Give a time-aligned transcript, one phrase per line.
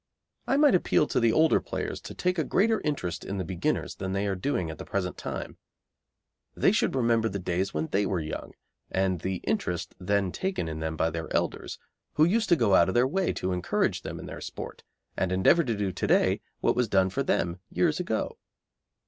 [0.47, 3.93] I might appeal to the older players to take a greater interest in the beginners
[3.97, 5.57] than they are doing at the present time.
[6.55, 8.53] They should remember the days when they were young
[8.89, 9.93] and the interest
[10.33, 11.77] taken in them by their elders,
[12.13, 14.83] who used to go out of their way to encourage them in their sport,
[15.15, 18.39] and endeavour to do to day what was done for them years ago.